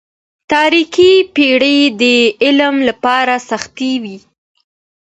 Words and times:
تاريکي 0.51 1.11
پېړۍ 1.35 1.79
د 2.01 2.03
علم 2.43 2.75
لپاره 2.89 3.33
سختې 3.49 3.91
وې. 4.03 4.17